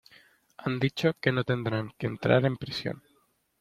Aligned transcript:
Han 0.57 0.79
dicho 0.79 1.13
que 1.21 1.31
no 1.31 1.43
tendrán 1.43 1.91
que 1.99 2.07
entrar 2.07 2.43
en 2.45 2.57
prisión. 2.57 3.03